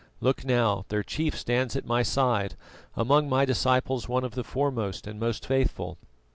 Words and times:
Look 0.19 0.43
now, 0.43 0.83
their 0.89 1.03
chief 1.03 1.37
stands 1.37 1.75
at 1.75 1.85
my 1.85 2.01
side, 2.01 2.55
among 2.95 3.29
my 3.29 3.45
disciples 3.45 4.09
one 4.09 4.23
of 4.23 4.33
the 4.33 4.43
foremost 4.43 5.05
and 5.05 5.19
most 5.19 5.45
faithful. 5.45 5.99